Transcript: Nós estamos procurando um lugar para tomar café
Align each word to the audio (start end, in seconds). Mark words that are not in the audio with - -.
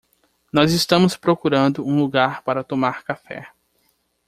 Nós 0.51 0.73
estamos 0.73 1.15
procurando 1.15 1.85
um 1.85 1.95
lugar 1.95 2.41
para 2.41 2.63
tomar 2.63 3.03
café 3.03 3.51